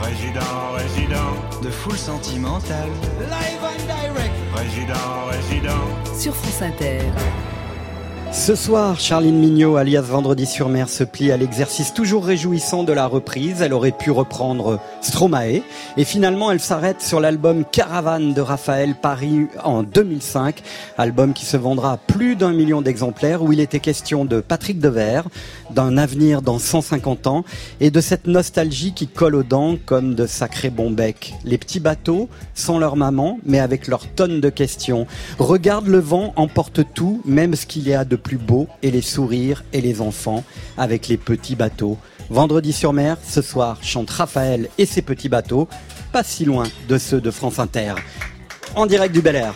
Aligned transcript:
Résident, 0.00 0.72
résident, 0.74 1.60
de 1.62 1.68
full 1.70 1.98
sentimental. 1.98 2.88
Live 3.20 3.62
and 3.62 3.84
direct. 3.86 4.32
résident, 4.54 5.26
résident. 5.30 6.18
sur 6.18 6.34
France 6.34 6.62
Inter. 6.62 7.00
Ce 8.32 8.54
soir, 8.54 8.98
Charline 8.98 9.38
Mignot, 9.38 9.76
alias 9.76 10.00
Vendredi 10.00 10.46
sur 10.46 10.70
mer, 10.70 10.88
se 10.88 11.04
plie 11.04 11.30
à 11.30 11.36
l'exercice 11.36 11.92
toujours 11.92 12.24
réjouissant 12.24 12.82
de 12.82 12.94
la 12.94 13.06
reprise. 13.06 13.60
Elle 13.60 13.74
aurait 13.74 13.92
pu 13.92 14.10
reprendre 14.10 14.80
Stromae. 15.02 15.60
Et 15.98 16.04
finalement, 16.04 16.50
elle 16.50 16.58
s'arrête 16.58 17.02
sur 17.02 17.20
l'album 17.20 17.64
Caravane 17.70 18.32
de 18.32 18.40
Raphaël 18.40 18.94
Paris 19.00 19.48
en 19.62 19.82
2005. 19.82 20.62
Album 20.96 21.34
qui 21.34 21.44
se 21.44 21.58
vendra 21.58 21.92
à 21.92 21.96
plus 21.98 22.34
d'un 22.34 22.54
million 22.54 22.80
d'exemplaires 22.80 23.42
où 23.42 23.52
il 23.52 23.60
était 23.60 23.80
question 23.80 24.24
de 24.24 24.40
Patrick 24.40 24.80
Devers, 24.80 25.28
d'un 25.70 25.98
avenir 25.98 26.40
dans 26.40 26.58
150 26.58 27.26
ans 27.26 27.44
et 27.80 27.90
de 27.90 28.00
cette 28.00 28.26
nostalgie 28.26 28.94
qui 28.94 29.08
colle 29.08 29.34
aux 29.34 29.42
dents 29.42 29.76
comme 29.84 30.14
de 30.14 30.26
sacrés 30.26 30.70
bons 30.70 30.90
becs. 30.90 31.34
Les 31.44 31.58
petits 31.58 31.80
bateaux, 31.80 32.30
sans 32.54 32.78
leur 32.78 32.96
maman, 32.96 33.38
mais 33.44 33.60
avec 33.60 33.88
leurs 33.88 34.08
tonnes 34.08 34.40
de 34.40 34.48
questions. 34.48 35.06
Regarde 35.38 35.86
le 35.86 35.98
vent, 35.98 36.32
emporte 36.36 36.80
tout, 36.94 37.20
même 37.26 37.54
ce 37.54 37.66
qu'il 37.66 37.86
y 37.86 37.92
a 37.92 38.06
de 38.06 38.16
plus 38.22 38.38
beau, 38.38 38.68
et 38.82 38.90
les 38.90 39.02
sourires 39.02 39.64
et 39.72 39.80
les 39.80 40.00
enfants, 40.00 40.44
avec 40.76 41.08
les 41.08 41.16
petits 41.16 41.56
bateaux. 41.56 41.98
Vendredi 42.30 42.72
sur 42.72 42.92
mer, 42.92 43.18
ce 43.22 43.42
soir, 43.42 43.78
chante 43.82 44.10
Raphaël 44.10 44.68
et 44.78 44.86
ses 44.86 45.02
petits 45.02 45.28
bateaux, 45.28 45.68
pas 46.12 46.22
si 46.22 46.44
loin 46.44 46.64
de 46.88 46.98
ceux 46.98 47.20
de 47.20 47.30
France 47.30 47.58
Inter. 47.58 47.94
En 48.74 48.86
direct 48.86 49.14
du 49.14 49.20
Bel 49.20 49.36
Air. 49.36 49.54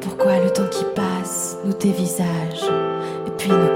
Pourquoi 0.00 0.38
le 0.40 0.50
temps 0.52 0.68
qui 0.68 0.84
passe 0.96 1.56
nous 1.64 1.74
dévisage 1.74 2.64
et 3.19 3.19
puis 3.40 3.50
nous 3.50 3.70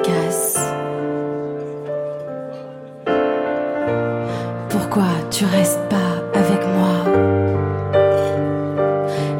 Pourquoi 4.68 5.08
tu 5.30 5.46
restes 5.46 5.80
pas 5.88 6.38
avec 6.38 6.60
moi? 6.76 8.00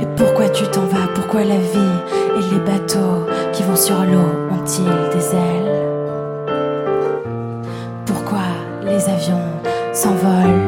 Et 0.00 0.06
pourquoi 0.16 0.48
tu 0.48 0.64
t'en 0.68 0.86
vas? 0.86 1.08
Pourquoi 1.14 1.40
la 1.44 1.58
vie 1.58 1.96
et 2.38 2.54
les 2.54 2.60
bateaux 2.60 3.26
qui 3.52 3.62
vont 3.64 3.76
sur 3.76 3.96
l'eau 3.96 4.30
ont-ils 4.50 5.14
des 5.14 5.34
ailes? 5.34 5.74
Pourquoi 8.06 8.46
les 8.82 9.04
avions 9.08 9.50
s'envolent 9.92 10.62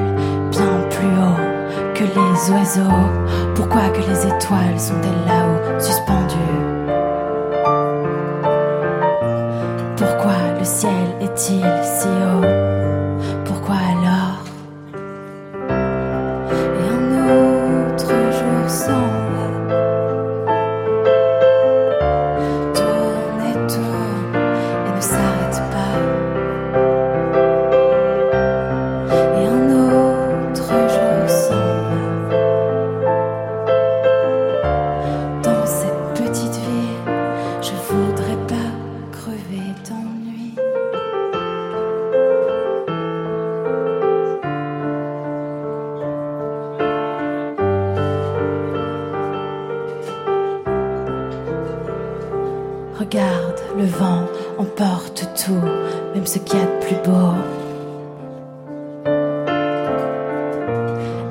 bien 0.51 0.87
plus 0.91 1.09
haut 1.09 1.95
que 1.95 2.05
les 2.05 2.53
oiseaux? 2.53 3.09
Pourquoi 3.55 3.89
que 3.89 4.07
les 4.09 4.27
étoiles 4.27 4.79
sont-elles 4.79 5.27
là-haut 5.27 5.81
suspendues? 5.81 6.66
Pourquoi 9.97 10.35
le 10.59 10.65
ciel 10.65 10.93
est-il 11.23 11.65
si 11.83 12.07
haut? 12.07 12.76
Regarde, 53.09 53.61
le 53.79 53.85
vent 53.85 54.25
emporte 54.59 55.29
tout, 55.37 55.63
même 56.13 56.27
ce 56.27 56.41
qu'il 56.41 56.59
y 56.59 56.63
a 56.63 56.65
de 56.65 56.85
plus 56.85 56.97
beau. 57.09 57.35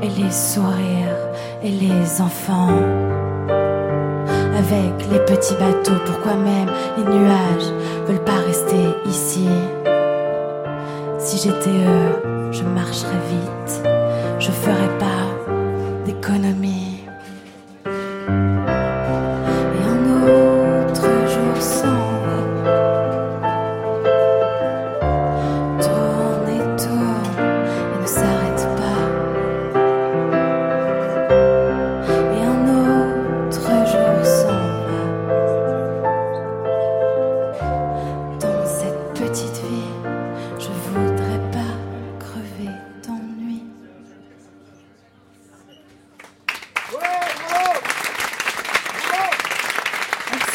Et 0.02 0.08
les 0.08 0.32
sourires 0.32 1.18
et 1.62 1.72
les 1.72 2.22
enfants. 2.22 2.80
Avec 4.58 4.94
les 5.12 5.20
petits 5.26 5.56
bateaux, 5.56 6.00
pourquoi 6.06 6.36
même 6.36 6.70
les 6.98 7.04
nuages 7.04 7.74
veulent 8.08 8.24
pas 8.24 8.40
rester 8.48 8.86
ici? 9.10 9.50
Si 11.20 11.38
j'étais 11.40 11.72
eux, 11.72 12.52
je 12.52 12.64
marcherais 12.64 13.20
vite, 13.30 13.65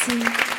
Merci. 0.08 0.49